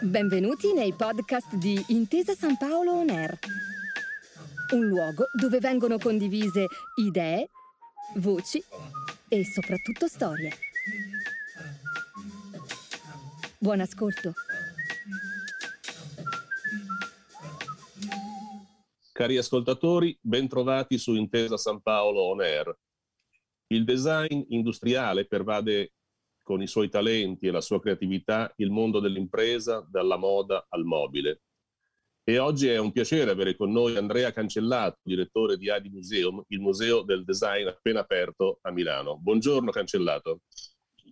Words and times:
Benvenuti 0.00 0.74
nei 0.74 0.92
podcast 0.92 1.54
di 1.54 1.82
Intesa 1.88 2.34
San 2.34 2.58
Paolo 2.58 2.92
On 2.92 3.08
Air, 3.08 3.38
un 4.74 4.86
luogo 4.86 5.24
dove 5.32 5.58
vengono 5.60 5.96
condivise 5.96 6.66
idee, 6.96 7.48
voci 8.16 8.62
e 9.28 9.44
soprattutto 9.44 10.06
storie. 10.06 10.52
Buon 13.58 13.80
ascolto. 13.80 14.34
Cari 19.12 19.38
ascoltatori, 19.38 20.18
bentrovati 20.20 20.98
su 20.98 21.14
Intesa 21.14 21.56
San 21.56 21.80
Paolo 21.80 22.22
On 22.24 22.42
Air. 22.42 22.76
Il 23.68 23.84
design 23.84 24.44
industriale 24.48 25.26
pervade 25.26 25.92
con 26.44 26.62
i 26.62 26.68
suoi 26.68 26.88
talenti 26.88 27.46
e 27.48 27.50
la 27.50 27.62
sua 27.62 27.80
creatività 27.80 28.52
il 28.58 28.70
mondo 28.70 29.00
dell'impresa, 29.00 29.84
dalla 29.90 30.16
moda 30.16 30.66
al 30.68 30.84
mobile. 30.84 31.40
E 32.22 32.38
oggi 32.38 32.68
è 32.68 32.78
un 32.78 32.92
piacere 32.92 33.30
avere 33.30 33.56
con 33.56 33.72
noi 33.72 33.96
Andrea 33.96 34.30
Cancellato, 34.30 34.98
direttore 35.02 35.56
di 35.56 35.68
Adi 35.68 35.88
Museum, 35.88 36.42
il 36.48 36.60
museo 36.60 37.02
del 37.02 37.24
design 37.24 37.66
appena 37.66 38.00
aperto 38.00 38.58
a 38.62 38.70
Milano. 38.70 39.18
Buongiorno 39.18 39.70
Cancellato. 39.70 40.42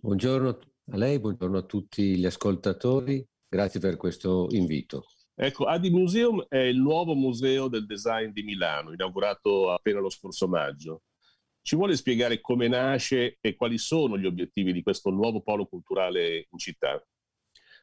Buongiorno 0.01 0.59
a 0.91 0.97
lei, 0.97 1.19
buongiorno 1.19 1.57
a 1.57 1.63
tutti 1.63 2.15
gli 2.17 2.25
ascoltatori, 2.25 3.25
grazie 3.47 3.79
per 3.79 3.97
questo 3.97 4.47
invito. 4.51 5.05
Ecco, 5.35 5.65
Adi 5.65 5.89
Museum 5.89 6.45
è 6.47 6.57
il 6.57 6.79
nuovo 6.79 7.15
museo 7.15 7.67
del 7.67 7.85
design 7.85 8.29
di 8.31 8.43
Milano, 8.43 8.93
inaugurato 8.93 9.71
appena 9.71 9.99
lo 9.99 10.09
scorso 10.09 10.47
maggio. 10.47 11.01
Ci 11.65 11.77
vuole 11.77 11.95
spiegare 11.95 12.41
come 12.41 12.67
nasce 12.67 13.37
e 13.39 13.55
quali 13.55 13.77
sono 13.77 14.17
gli 14.17 14.25
obiettivi 14.25 14.73
di 14.73 14.83
questo 14.83 15.09
nuovo 15.11 15.41
polo 15.41 15.65
culturale 15.65 16.47
in 16.49 16.57
città? 16.57 17.01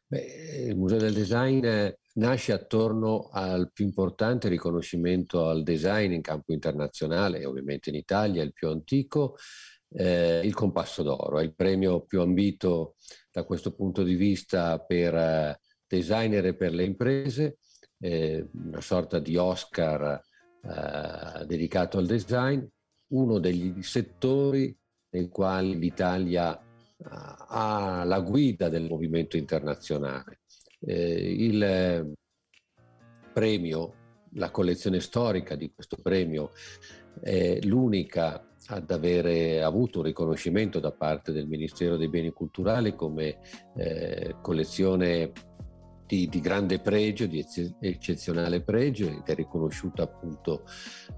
Beh, 0.07 0.67
il 0.69 0.77
Museo 0.77 0.99
del 0.99 1.15
Design 1.15 1.67
nasce 2.15 2.53
attorno 2.53 3.31
al 3.33 3.71
più 3.73 3.87
importante 3.87 4.51
riconoscimento 4.51 5.49
al 5.49 5.63
design 5.63 6.13
in 6.13 6.21
campo 6.21 6.53
internazionale, 6.53 7.47
ovviamente 7.47 7.89
in 7.89 7.97
Italia, 7.97 8.43
il 8.43 8.53
più 8.53 8.69
antico, 8.69 9.37
eh, 9.95 10.43
il 10.45 10.53
Compasso 10.53 11.03
d'Oro. 11.03 11.39
È 11.39 11.43
il 11.43 11.55
premio 11.55 12.05
più 12.05 12.21
ambito 12.21 12.97
da 13.33 13.45
questo 13.45 13.75
punto 13.75 14.03
di 14.03 14.15
vista 14.15 14.79
per 14.79 15.15
eh, 15.15 15.61
designer 15.87 16.45
e 16.45 16.55
per 16.55 16.75
le 16.75 16.85
imprese, 16.85 17.57
eh, 17.99 18.47
una 18.53 18.83
sorta 18.83 19.19
di 19.19 19.37
Oscar 19.37 20.23
eh, 20.63 21.47
dedicato 21.47 21.97
al 21.97 22.05
design, 22.05 22.63
uno 23.11 23.39
degli 23.39 23.83
settori 23.83 24.77
nei 25.11 25.29
quali 25.29 25.79
l'Italia 25.79 26.57
eh, 26.57 26.63
ha 27.05 28.05
la 28.05 28.21
guida 28.21 28.69
del 28.69 28.89
movimento 28.89 29.37
internazionale. 29.37 30.41
Eh, 30.81 31.35
il 31.45 32.15
premio, 33.33 33.95
la 34.35 34.51
collezione 34.51 35.01
storica 35.01 35.57
di 35.57 35.73
questo 35.73 35.97
premio 36.01 36.51
è 37.21 37.59
l'unica 37.63 38.45
ad 38.67 38.91
avere 38.91 39.63
avuto 39.63 39.99
un 39.99 40.05
riconoscimento 40.05 40.79
da 40.79 40.93
parte 40.93 41.33
del 41.33 41.49
Ministero 41.49 41.97
dei 41.97 42.09
Beni 42.09 42.31
Culturali 42.31 42.95
come 42.95 43.39
eh, 43.77 44.37
collezione 44.41 45.33
di, 46.11 46.29
di, 46.29 46.41
grande 46.41 46.81
pregio, 46.81 47.27
di 47.27 47.47
eccezionale 47.79 48.63
pregio 48.63 49.07
ed 49.07 49.23
è 49.25 49.35
riconosciuta 49.37 50.03
appunto 50.03 50.65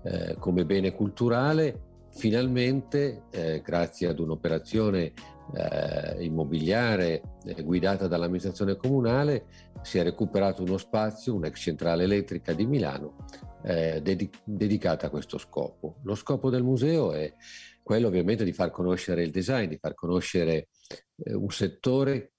eh, 0.05 0.37
come 0.39 0.67
bene 0.67 0.93
culturale. 0.93 1.91
Finalmente, 2.11 3.23
eh, 3.31 3.63
grazie 3.65 4.09
ad 4.09 4.19
un'operazione 4.19 5.15
eh, 5.55 6.23
immobiliare 6.23 7.23
eh, 7.43 7.63
guidata 7.63 8.07
dall'amministrazione 8.07 8.77
comunale, 8.77 9.47
si 9.81 9.97
è 9.97 10.03
recuperato 10.03 10.63
uno 10.63 10.77
spazio, 10.77 11.35
un'ex 11.35 11.59
centrale 11.59 12.05
elettrica 12.05 12.53
di 12.53 12.67
Milano, 12.67 13.17
eh, 13.65 14.03
dedic- 14.03 14.43
dedicata 14.45 15.07
a 15.07 15.11
questo 15.11 15.39
scopo. 15.39 16.01
Lo 16.03 16.15
scopo 16.15 16.51
del 16.51 16.63
museo 16.63 17.13
è 17.13 17.33
quello 17.83 18.09
ovviamente 18.09 18.45
di 18.45 18.53
far 18.53 18.71
conoscere 18.71 19.23
il 19.23 19.31
design, 19.31 19.69
di 19.69 19.79
far 19.79 19.95
conoscere 19.95 20.69
eh, 21.17 21.33
un 21.33 21.51
settore 21.51 22.32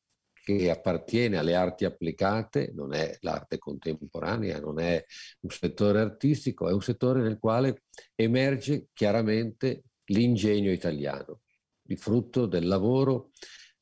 che 0.44 0.70
appartiene 0.70 1.38
alle 1.38 1.56
arti 1.56 1.86
applicate, 1.86 2.72
non 2.76 2.94
è 2.94 3.18
l'arte 3.22 3.58
contemporanea, 3.58 4.60
non 4.60 4.80
è 4.80 5.04
un 5.40 5.50
settore 5.50 6.02
artistico, 6.02 6.68
è 6.68 6.74
un 6.74 6.82
settore 6.82 7.22
nel 7.22 7.40
quale 7.40 7.84
emerge 8.14 8.88
chiaramente 8.92 9.84
l'ingegno 10.08 10.72
italiano, 10.72 11.42
il 11.88 11.98
frutto 11.98 12.46
del 12.46 12.68
lavoro 12.68 13.32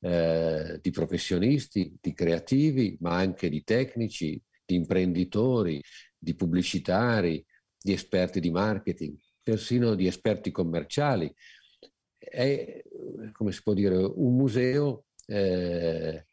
eh, 0.01 0.77
di 0.79 0.91
professionisti, 0.91 1.97
di 1.99 2.13
creativi, 2.13 2.95
ma 2.99 3.15
anche 3.15 3.49
di 3.49 3.63
tecnici, 3.63 4.39
di 4.63 4.75
imprenditori, 4.75 5.81
di 6.15 6.35
pubblicitari, 6.35 7.43
di 7.75 7.91
esperti 7.91 8.39
di 8.39 8.51
marketing, 8.51 9.17
persino 9.41 9.95
di 9.95 10.05
esperti 10.05 10.51
commerciali. 10.51 11.33
È, 12.19 12.83
come 13.31 13.51
si 13.51 13.63
può 13.63 13.73
dire, 13.73 13.95
un 13.95 14.35
museo 14.35 15.05
eh, 15.25 16.25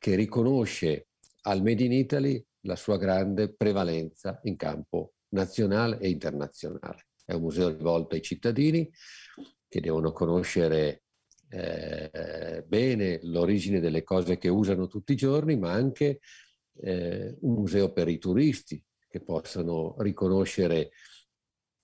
che 0.00 0.14
riconosce 0.14 1.08
al 1.42 1.62
Made 1.62 1.84
in 1.84 1.92
Italy 1.92 2.42
la 2.62 2.74
sua 2.74 2.96
grande 2.96 3.54
prevalenza 3.54 4.40
in 4.44 4.56
campo 4.56 5.12
nazionale 5.28 5.98
e 5.98 6.08
internazionale. 6.08 7.08
È 7.22 7.34
un 7.34 7.42
museo 7.42 7.68
rivolto 7.68 8.14
ai 8.14 8.22
cittadini 8.22 8.90
che 9.68 9.80
devono 9.80 10.12
conoscere 10.12 11.02
eh, 11.50 12.64
bene 12.66 13.20
l'origine 13.24 13.78
delle 13.78 14.02
cose 14.02 14.38
che 14.38 14.48
usano 14.48 14.88
tutti 14.88 15.12
i 15.12 15.16
giorni, 15.16 15.58
ma 15.58 15.70
anche 15.70 16.20
eh, 16.80 17.36
un 17.40 17.52
museo 17.52 17.92
per 17.92 18.08
i 18.08 18.18
turisti 18.18 18.82
che 19.06 19.20
possano 19.20 19.96
riconoscere 19.98 20.92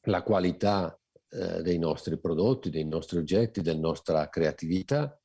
la 0.07 0.23
qualità 0.23 0.99
eh, 1.31 1.61
dei 1.61 1.79
nostri 1.79 2.19
prodotti, 2.19 2.71
dei 2.71 2.87
nostri 2.87 3.19
oggetti, 3.19 3.61
della 3.61 3.79
nostra 3.79 4.27
creatività. 4.31 5.21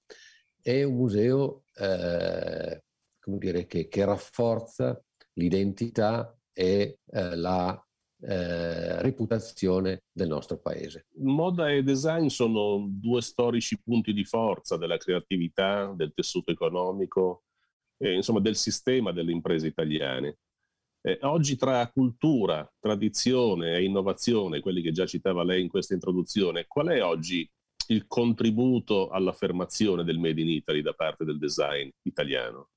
È 0.61 0.83
un 0.83 0.95
museo 0.95 1.60
eh, 1.75 2.83
come 3.19 3.37
dire, 3.37 3.65
che, 3.65 3.87
che, 3.87 4.05
rafforza 4.05 5.01
l'identità 5.33 6.35
e 6.53 6.99
eh, 7.05 7.35
la 7.35 7.81
eh, 8.23 9.01
reputazione 9.01 10.03
del 10.11 10.27
nostro 10.27 10.59
paese. 10.59 11.07
Moda 11.17 11.71
e 11.71 11.83
design 11.83 12.27
sono 12.27 12.87
due 12.87 13.21
storici 13.21 13.81
punti 13.81 14.13
di 14.13 14.25
forza 14.25 14.77
della 14.77 14.97
creatività, 14.97 15.91
del 15.95 16.13
tessuto 16.13 16.51
economico, 16.51 17.43
e, 17.97 18.13
insomma 18.13 18.39
del 18.39 18.55
sistema 18.55 19.11
delle 19.11 19.31
imprese 19.31 19.67
italiane. 19.67 20.37
Eh, 21.01 21.17
oggi 21.21 21.55
tra 21.55 21.89
cultura, 21.91 22.69
tradizione 22.79 23.75
e 23.75 23.83
innovazione, 23.83 24.59
quelli 24.59 24.81
che 24.81 24.91
già 24.91 25.05
citava 25.05 25.43
lei 25.43 25.61
in 25.61 25.67
questa 25.67 25.95
introduzione, 25.95 26.65
qual 26.67 26.87
è 26.89 27.03
oggi 27.03 27.49
il 27.91 28.07
contributo 28.07 29.09
all'affermazione 29.09 30.03
del 30.03 30.17
Made 30.17 30.41
in 30.41 30.49
Italy 30.49 30.81
da 30.81 30.93
parte 30.93 31.25
del 31.25 31.37
design 31.37 31.89
italiano? 32.03 32.69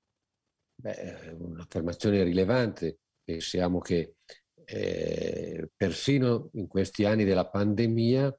Beh, 0.74 1.36
un'affermazione 1.38 2.22
rilevante. 2.24 2.98
Pensiamo 3.22 3.78
che 3.78 4.16
eh, 4.64 5.70
persino 5.76 6.50
in 6.54 6.66
questi 6.66 7.04
anni 7.04 7.24
della 7.24 7.48
pandemia 7.48 8.36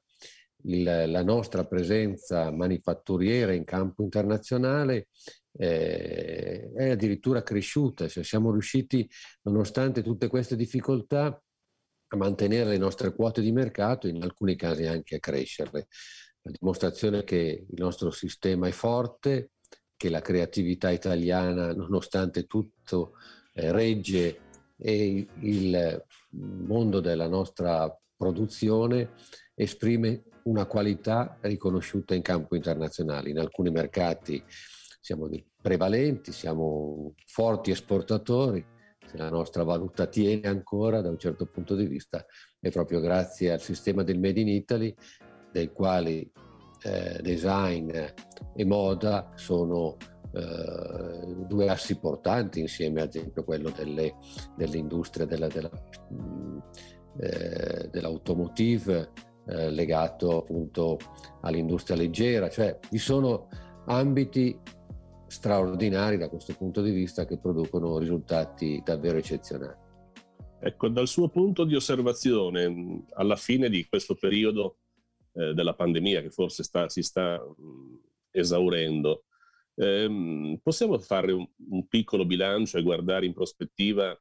il, 0.64 0.82
la 0.82 1.22
nostra 1.22 1.64
presenza 1.64 2.50
manifatturiera 2.50 3.52
in 3.52 3.64
campo 3.64 4.02
internazionale 4.02 5.08
eh, 5.58 6.70
è 6.74 6.90
addirittura 6.90 7.42
cresciuta. 7.42 8.06
Cioè 8.06 8.22
siamo 8.22 8.52
riusciti, 8.52 9.08
nonostante 9.42 10.02
tutte 10.02 10.28
queste 10.28 10.56
difficoltà, 10.56 11.40
a 12.08 12.16
mantenere 12.16 12.70
le 12.70 12.78
nostre 12.78 13.14
quote 13.14 13.40
di 13.40 13.50
mercato 13.50 14.06
e 14.06 14.10
in 14.10 14.22
alcuni 14.22 14.54
casi 14.54 14.84
anche 14.84 15.16
a 15.16 15.18
crescerle 15.18 15.88
la 16.46 16.52
dimostrazione 16.56 17.24
che 17.24 17.66
il 17.68 17.78
nostro 17.80 18.12
sistema 18.12 18.68
è 18.68 18.70
forte, 18.70 19.50
che 19.96 20.08
la 20.08 20.20
creatività 20.20 20.90
italiana, 20.90 21.72
nonostante 21.72 22.46
tutto, 22.46 23.14
eh, 23.52 23.72
regge 23.72 24.40
e 24.78 25.26
il 25.40 26.04
mondo 26.30 27.00
della 27.00 27.26
nostra 27.26 27.92
produzione 28.16 29.14
esprime 29.54 30.22
una 30.44 30.66
qualità 30.66 31.38
riconosciuta 31.40 32.14
in 32.14 32.22
campo 32.22 32.54
internazionale. 32.54 33.30
In 33.30 33.40
alcuni 33.40 33.70
mercati 33.70 34.40
siamo 35.00 35.28
prevalenti, 35.60 36.30
siamo 36.30 37.14
forti 37.24 37.72
esportatori, 37.72 38.64
se 39.04 39.16
la 39.16 39.30
nostra 39.30 39.64
valuta 39.64 40.06
tiene 40.06 40.46
ancora 40.46 41.00
da 41.00 41.08
un 41.08 41.18
certo 41.18 41.46
punto 41.46 41.74
di 41.74 41.86
vista 41.86 42.24
è 42.66 42.70
proprio 42.70 43.00
grazie 43.00 43.52
al 43.52 43.60
sistema 43.60 44.02
del 44.02 44.18
Made 44.18 44.40
in 44.40 44.48
Italy 44.48 44.94
dei 45.56 45.72
quali 45.72 46.30
eh, 46.82 47.18
design 47.22 47.90
e 47.90 48.64
moda 48.66 49.32
sono 49.36 49.96
eh, 50.32 51.46
due 51.46 51.68
assi 51.68 51.98
portanti 51.98 52.60
insieme 52.60 53.00
ad 53.00 53.08
esempio 53.08 53.42
quello 53.42 53.70
delle, 53.70 54.16
dell'industria 54.54 55.24
della, 55.24 55.46
della, 55.46 55.70
mm, 56.12 56.58
eh, 57.20 57.88
dell'automotive 57.90 59.12
eh, 59.46 59.70
legato 59.70 60.40
appunto 60.40 60.98
all'industria 61.40 61.96
leggera, 61.96 62.50
cioè 62.50 62.78
vi 62.90 62.98
sono 62.98 63.48
ambiti 63.86 64.58
straordinari 65.28 66.18
da 66.18 66.28
questo 66.28 66.54
punto 66.54 66.82
di 66.82 66.90
vista 66.90 67.24
che 67.24 67.38
producono 67.38 67.96
risultati 67.98 68.82
davvero 68.84 69.16
eccezionali. 69.16 69.84
Ecco, 70.60 70.88
dal 70.88 71.06
suo 71.06 71.28
punto 71.28 71.64
di 71.64 71.74
osservazione, 71.74 73.04
alla 73.14 73.36
fine 73.36 73.68
di 73.68 73.86
questo 73.88 74.14
periodo 74.14 74.78
eh, 75.36 75.52
della 75.52 75.74
pandemia 75.74 76.22
che 76.22 76.30
forse 76.30 76.62
sta, 76.62 76.88
si 76.88 77.02
sta 77.02 77.38
mh, 77.38 78.00
esaurendo, 78.30 79.24
ehm, 79.74 80.58
possiamo 80.62 80.98
fare 80.98 81.32
un, 81.32 81.46
un, 81.68 81.86
piccolo 81.86 82.24
bilancio 82.24 82.78
e 82.78 82.82
guardare 82.82 83.26
in 83.26 83.34
prospettiva 83.34 84.18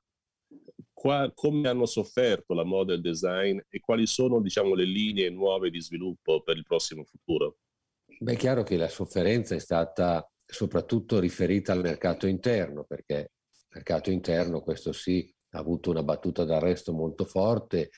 qua, 0.91 1.31
come 1.33 1.67
hanno 1.67 1.85
sofferto 1.85 2.53
la 2.53 2.63
moda 2.63 2.91
e 2.91 2.95
il 2.95 3.01
design 3.01 3.59
e 3.69 3.79
quali 3.79 4.06
sono 4.06 4.41
diciamo, 4.41 4.75
le 4.75 4.85
linee 4.85 5.29
nuove 5.29 5.69
di 5.69 5.81
sviluppo 5.81 6.41
per 6.41 6.57
il 6.57 6.63
prossimo 6.63 7.03
futuro? 7.03 7.57
Beh, 8.19 8.33
è 8.33 8.38
chiaro 8.38 8.63
che 8.63 8.77
la 8.77 8.89
sofferenza 8.89 9.56
è 9.56 9.59
stata 9.59 10.29
soprattutto 10.45 11.19
riferita 11.19 11.73
al 11.73 11.81
mercato 11.81 12.27
interno, 12.27 12.83
perché 12.83 13.31
il 13.51 13.68
mercato 13.69 14.11
interno, 14.11 14.61
questo 14.61 14.91
sì, 14.91 15.33
ha 15.51 15.59
avuto 15.59 15.89
una 15.89 16.03
battuta 16.03 16.44
d'arresto 16.44 16.94
molto 16.94 17.25
forte 17.25 17.89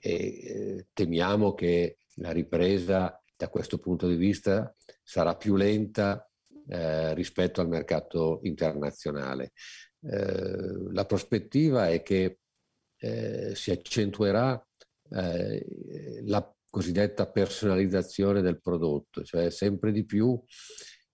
e 0.00 0.12
eh, 0.12 0.86
temiamo 0.92 1.54
che 1.54 1.98
la 2.18 2.30
ripresa 2.32 3.20
da 3.36 3.48
questo 3.48 3.78
punto 3.78 4.08
di 4.08 4.16
vista 4.16 4.74
sarà 5.02 5.36
più 5.36 5.56
lenta 5.56 6.28
eh, 6.68 7.14
rispetto 7.14 7.60
al 7.60 7.68
mercato 7.68 8.40
internazionale. 8.42 9.52
Eh, 10.00 10.92
la 10.92 11.04
prospettiva 11.06 11.88
è 11.88 12.02
che 12.02 12.38
eh, 12.96 13.54
si 13.54 13.70
accentuerà 13.70 14.60
eh, 15.10 16.22
la 16.24 16.54
cosiddetta 16.68 17.30
personalizzazione 17.30 18.42
del 18.42 18.60
prodotto, 18.60 19.22
cioè 19.22 19.50
sempre 19.50 19.92
di 19.92 20.04
più 20.04 20.40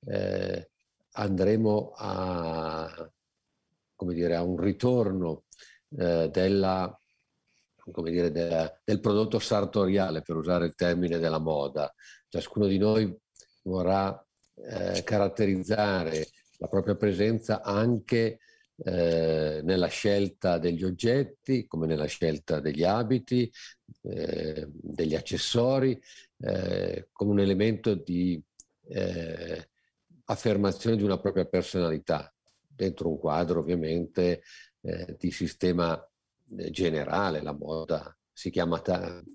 eh, 0.06 0.70
andremo 1.12 1.92
a, 1.96 3.10
dire, 3.98 4.34
a 4.34 4.42
un 4.42 4.58
ritorno 4.58 5.44
eh, 5.96 6.28
della, 6.30 7.00
come 7.90 8.10
dire, 8.10 8.30
della, 8.30 8.72
del 8.84 9.00
prodotto 9.00 9.38
sartoriale, 9.38 10.22
per 10.22 10.36
usare 10.36 10.66
il 10.66 10.74
termine 10.74 11.18
della 11.18 11.38
moda. 11.38 11.92
Ciascuno 12.28 12.66
di 12.66 12.78
noi 12.78 13.14
vorrà 13.62 14.24
eh, 14.54 15.02
caratterizzare 15.02 16.28
la 16.58 16.68
propria 16.68 16.94
presenza 16.94 17.62
anche 17.62 18.38
eh, 18.76 19.60
nella 19.62 19.86
scelta 19.86 20.58
degli 20.58 20.84
oggetti, 20.84 21.66
come 21.66 21.86
nella 21.86 22.06
scelta 22.06 22.60
degli 22.60 22.82
abiti, 22.84 23.50
eh, 24.02 24.66
degli 24.68 25.14
accessori, 25.14 26.00
eh, 26.38 27.08
come 27.12 27.30
un 27.30 27.40
elemento 27.40 27.94
di 27.94 28.42
eh, 28.88 29.68
affermazione 30.24 30.96
di 30.96 31.02
una 31.02 31.18
propria 31.18 31.44
personalità, 31.44 32.32
dentro 32.66 33.08
un 33.08 33.18
quadro 33.18 33.60
ovviamente 33.60 34.42
eh, 34.80 35.16
di 35.18 35.30
sistema 35.30 35.96
generale, 36.70 37.42
la 37.42 37.52
moda 37.52 38.16
si 38.32 38.50
chiama 38.50 38.82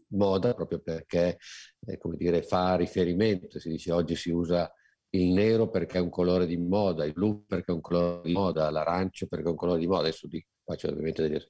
moda 0.10 0.54
proprio 0.54 0.80
perché 0.80 1.38
eh, 1.86 2.00
dire, 2.18 2.44
fa 2.44 2.75
riferimento, 2.75 3.60
si 3.60 3.69
dice 3.69 3.92
oggi 3.94 4.16
si 4.16 4.30
usa 4.30 4.71
il 5.12 5.31
nero 5.31 5.69
perché 5.69 5.98
è 5.98 6.01
un 6.01 6.10
colore 6.10 6.45
di 6.45 6.57
moda, 6.57 7.06
il 7.06 7.13
blu 7.13 7.45
perché 7.45 7.71
è 7.71 7.75
un 7.75 7.81
colore 7.81 8.21
di 8.24 8.33
moda, 8.33 8.69
l'arancio 8.69 9.27
perché 9.27 9.45
è 9.48 9.50
un 9.50 9.56
colore 9.56 9.80
di 9.80 9.88
moda, 9.88 10.01
adesso 10.01 10.27
di, 10.27 10.45
faccio 10.63 10.89
ovviamente 10.89 11.27
degli, 11.27 11.42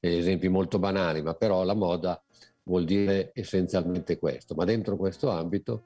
degli 0.00 0.18
esempi 0.18 0.48
molto 0.48 0.78
banali, 0.78 1.22
ma 1.22 1.34
però 1.34 1.64
la 1.64 1.74
moda 1.74 2.22
vuol 2.64 2.84
dire 2.84 3.30
essenzialmente 3.34 4.18
questo, 4.18 4.54
ma 4.54 4.64
dentro 4.64 4.96
questo 4.96 5.30
ambito 5.30 5.84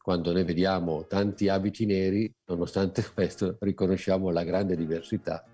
quando 0.00 0.32
noi 0.32 0.44
vediamo 0.44 1.06
tanti 1.06 1.48
abiti 1.48 1.86
neri, 1.86 2.32
nonostante 2.46 3.04
questo 3.12 3.56
riconosciamo 3.60 4.30
la 4.30 4.44
grande 4.44 4.76
diversità 4.76 5.44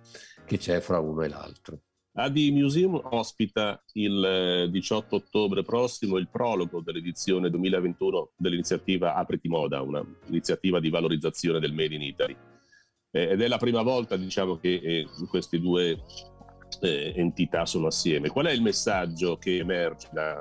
che 0.45 0.59
c'è 0.59 0.81
fra 0.81 0.99
uno 0.99 1.23
e 1.23 1.29
l'altro. 1.29 1.81
Adi 2.19 2.50
Museum 2.50 3.00
ospita 3.11 3.81
il 3.93 4.69
18 4.73 5.15
eh, 5.15 5.19
ottobre 5.19 5.62
prossimo 5.62 6.17
il 6.17 6.26
prologo 6.29 6.81
dell'edizione 6.81 7.49
2021 7.49 8.31
dell'iniziativa 8.37 9.15
Apriti 9.15 9.47
Moda, 9.47 9.82
un'iniziativa 9.82 10.81
di 10.81 10.91
valorizzazione 10.91 11.61
del 11.61 11.73
Made 11.73 11.94
in 11.94 12.03
Italy. 12.03 12.37
Eh, 13.12 13.29
ed 13.31 13.41
è 13.41 13.47
la 13.47 13.59
prima 13.59 13.82
volta 13.82 14.17
diciamo, 14.17 14.59
che 14.59 14.81
eh, 14.82 15.06
questi 15.29 15.61
due 15.61 15.97
eh, 16.81 17.12
entità 17.17 17.67
sono 17.67 17.88
assieme. 17.88 18.29
Qual 18.29 18.47
è 18.47 18.53
il 18.53 18.62
messaggio 18.62 19.37
che 19.37 19.59
emerge 19.59 20.09
da, 20.12 20.37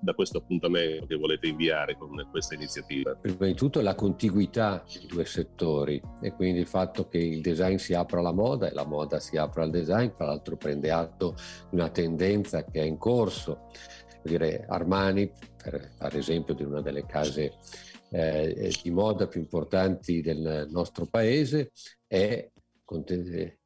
da, 0.00 0.12
questo 0.14 0.38
appuntamento 0.38 1.06
che 1.06 1.16
volete 1.16 1.46
inviare 1.46 1.96
con 1.96 2.26
questa 2.30 2.54
iniziativa? 2.54 3.14
Prima 3.14 3.46
di 3.46 3.54
tutto 3.54 3.80
la 3.80 3.94
contiguità 3.94 4.84
dei 4.92 5.06
due 5.06 5.24
settori 5.24 6.00
e 6.20 6.32
quindi 6.32 6.60
il 6.60 6.66
fatto 6.66 7.08
che 7.08 7.18
il 7.18 7.40
design 7.40 7.76
si 7.76 7.94
apra 7.94 8.20
alla 8.20 8.32
moda 8.32 8.68
e 8.68 8.72
la 8.72 8.86
moda 8.86 9.18
si 9.18 9.36
apra 9.36 9.62
al 9.62 9.70
design, 9.70 10.10
tra 10.16 10.26
l'altro 10.26 10.56
prende 10.56 10.90
atto 10.90 11.34
di 11.70 11.76
una 11.76 11.88
tendenza 11.88 12.64
che 12.64 12.80
è 12.80 12.84
in 12.84 12.98
corso. 12.98 13.70
Dire, 14.22 14.66
Armani, 14.68 15.30
per 15.62 15.92
fare 15.96 16.18
esempio 16.18 16.54
di 16.54 16.64
una 16.64 16.82
delle 16.82 17.06
case 17.06 17.54
eh, 18.10 18.72
di 18.82 18.90
moda 18.90 19.26
più 19.26 19.40
importanti 19.40 20.20
del 20.20 20.66
nostro 20.70 21.06
paese, 21.06 21.72
è 22.06 22.50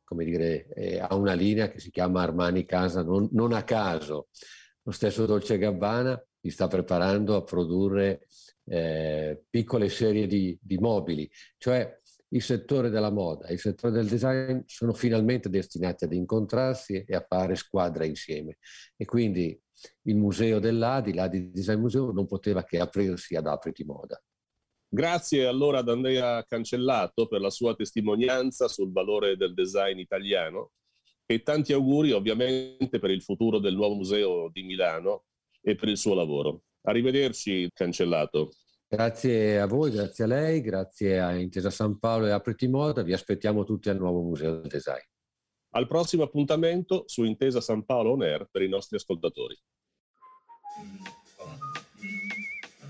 come 0.05 0.25
dire, 0.25 0.69
eh, 0.75 0.99
ha 0.99 1.15
una 1.15 1.35
linea 1.35 1.69
che 1.69 1.81
si 1.81 1.91
chiama 1.91 2.23
Armani 2.23 2.65
Casa 2.65 3.03
non, 3.03 3.29
non 3.33 3.53
a 3.53 3.63
caso. 3.65 4.29
Lo 4.83 4.93
stesso 4.93 5.27
Dolce 5.27 5.59
Gabbana 5.59 6.21
si 6.41 6.51
sta 6.51 6.67
preparando 6.67 7.37
a 7.37 7.43
produrre 7.43 8.27
eh, 8.65 9.45
piccole 9.49 9.89
serie 9.89 10.27
di, 10.27 10.59
di 10.61 10.79
mobili, 10.79 11.31
cioè 11.59 11.95
il 12.29 12.43
settore 12.43 12.89
della 12.89 13.11
moda 13.11 13.47
e 13.47 13.55
il 13.55 13.59
settore 13.59 13.93
del 13.93 14.07
design 14.07 14.61
sono 14.67 14.95
finalmente 14.95 15.49
destinati 15.49 16.05
ad 16.05 16.13
incontrarsi 16.13 17.05
e 17.07 17.15
a 17.15 17.25
fare 17.27 17.55
squadra 17.55 18.05
insieme. 18.05 18.59
E 18.97 19.05
quindi 19.05 19.59
il 20.03 20.17
museo 20.17 20.59
dell'Adi, 20.59 21.13
l'Adi 21.13 21.51
Design 21.51 21.81
Museum, 21.81 22.13
non 22.13 22.27
poteva 22.27 22.65
che 22.65 22.79
aprirsi 22.79 23.35
ad 23.35 23.47
Apriti 23.47 23.85
Moda. 23.85 24.21
Grazie 24.95 25.47
allora 25.47 25.79
ad 25.79 25.89
Andrea 25.89 26.45
Cancellato 26.45 27.27
per 27.27 27.41
la 27.41 27.49
sua 27.49 27.75
testimonianza 27.75 28.69
sul 28.69 28.93
valore 28.93 29.39
del 29.39 29.55
design 29.55 29.99
italiano 29.99 30.73
e 31.25 31.43
tanti 31.43 31.73
auguri 31.73 32.13
ovviamente 32.13 32.99
per 32.99 33.09
il 33.09 33.23
futuro 33.23 33.59
del 33.59 33.75
nuovo 33.75 33.95
museo 33.95 34.51
di 34.53 34.63
Milano 34.65 35.25
e 35.63 35.77
per 35.77 35.89
il 35.89 35.97
suo 35.97 36.13
lavoro. 36.13 36.65
Arrivederci 36.83 37.71
Cancellato. 37.73 38.51
Grazie 38.87 39.61
a 39.61 39.67
voi, 39.67 39.93
grazie 39.93 40.25
a 40.25 40.27
lei, 40.27 40.61
grazie 40.61 41.21
a 41.21 41.35
Intesa 41.37 41.71
San 41.71 41.99
Paolo 41.99 42.27
e 42.27 42.33
a 42.33 42.41
Preti 42.41 42.69
Moda. 42.69 43.01
Vi 43.01 43.15
aspettiamo 43.15 43.65
tutti 43.65 43.89
al 43.89 43.97
nuovo 43.97 44.21
Museo 44.21 44.59
del 44.59 44.69
Design. 44.69 45.05
Al 45.71 45.87
prossimo 45.87 46.25
appuntamento 46.25 47.05
su 47.07 47.25
Intesa 47.25 47.63
San 47.63 47.87
Paolo 47.87 48.11
On 48.11 48.21
Air 48.21 48.47
per 48.51 48.61
i 48.61 48.69
nostri 48.69 48.97
ascoltatori. 48.97 49.59